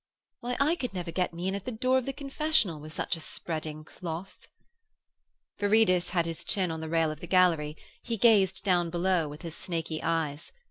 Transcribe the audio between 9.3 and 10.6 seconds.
his snaky eyes.